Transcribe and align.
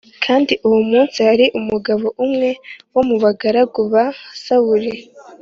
Kandi 0.23 0.53
uwo 0.67 0.79
munsi 0.91 1.17
hari 1.27 1.45
umugabo 1.59 2.05
umwe 2.25 2.49
wo 2.93 3.01
mu 3.07 3.15
bagaragu 3.23 3.79
ba 3.93 4.05
Sawuli 4.43 4.91